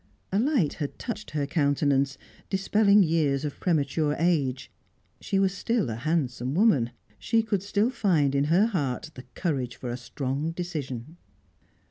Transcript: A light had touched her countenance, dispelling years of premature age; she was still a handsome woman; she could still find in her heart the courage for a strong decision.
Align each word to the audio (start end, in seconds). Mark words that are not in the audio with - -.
A 0.31 0.39
light 0.39 0.73
had 0.81 0.97
touched 0.97 1.29
her 1.29 1.45
countenance, 1.45 2.17
dispelling 2.49 3.03
years 3.03 3.45
of 3.45 3.59
premature 3.59 4.15
age; 4.17 4.71
she 5.19 5.37
was 5.37 5.53
still 5.53 5.91
a 5.91 5.95
handsome 5.95 6.55
woman; 6.55 6.89
she 7.19 7.43
could 7.43 7.61
still 7.61 7.91
find 7.91 8.33
in 8.33 8.45
her 8.45 8.65
heart 8.65 9.11
the 9.13 9.25
courage 9.35 9.75
for 9.75 9.91
a 9.91 9.97
strong 9.97 10.53
decision. 10.53 11.17